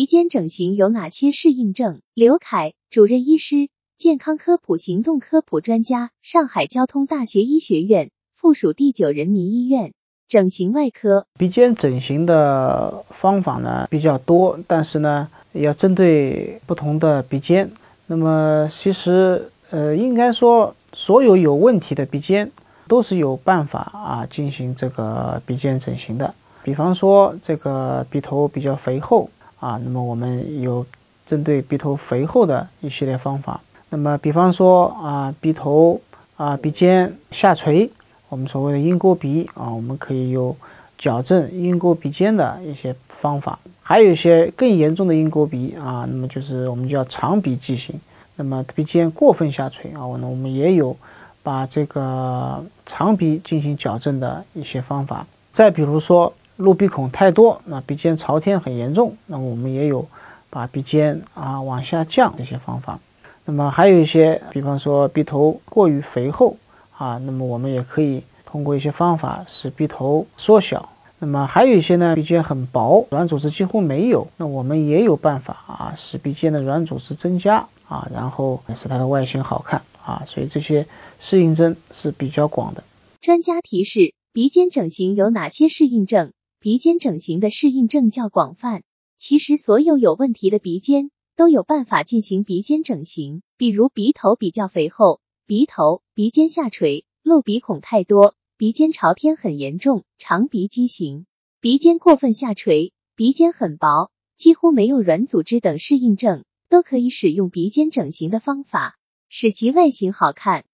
[0.00, 2.00] 鼻尖整形有哪些适应症？
[2.14, 3.68] 刘凯，主任医师，
[3.98, 9.92] 健康科普行动科普专家，上海交通大学医学院附属第九人民医院
[10.26, 11.26] 整形外科。
[11.38, 17.70] 鼻尖整形的方法呢比较多，但是呢要针对不同的鼻尖。
[18.06, 22.50] 那么其实呃应该说所有有问题的鼻尖
[22.88, 26.34] 都是有办法啊进行这个鼻尖整形的。
[26.62, 29.28] 比方说这个鼻头比较肥厚。
[29.60, 30.84] 啊，那么我们有
[31.26, 33.60] 针对鼻头肥厚的一系列方法。
[33.90, 36.00] 那么，比方说啊，鼻头
[36.36, 37.90] 啊，鼻尖下垂，
[38.30, 40.56] 我们所谓的鹰钩鼻啊，我们可以有
[40.96, 43.58] 矫正鹰钩鼻尖的一些方法。
[43.82, 47.94] 还有一些更严重的鹰钩鼻啊，那么就是我们叫长鼻畸形。
[48.36, 50.96] 那么鼻尖过分下垂啊，我呢我们也有
[51.42, 55.26] 把这个长鼻进行矫正的一些方法。
[55.52, 56.32] 再比如说。
[56.60, 60.06] 露鼻孔太多，那鼻尖朝天很严重，那么我们也有
[60.50, 62.98] 把鼻尖啊往下降这些方法。
[63.46, 66.56] 那么还有一些，比方说鼻头过于肥厚
[66.96, 70.86] 啊，那么我们也可以通过一些方法使鼻头缩小。
[71.18, 80.22] 那么还有一些呢，鼻尖很薄，软组织几乎没有，那我们也有办法啊，使鼻尖的软组织增加啊，然后使它的外形好看啊。
[80.26, 80.86] 所以这些
[81.18, 82.84] 适应症是比较广的。
[83.20, 86.32] 专家提示：鼻尖整形有哪些适应症？
[86.62, 88.82] 鼻尖整形的适应症较广泛，
[89.16, 93.40] 其实所有有问题的鼻尖都有办法进行鼻尖整形。
[93.56, 101.24] 比如鼻头比较肥厚，鼻头、鼻尖下垂、露鼻孔太多、鼻尖朝天很严重、长鼻畸形、
[101.62, 108.98] 鼻尖过分下垂、鼻尖很薄、几乎没有软组织等适应症，都可以使用鼻尖整形的方法，
[109.30, 110.66] 使其外形好看。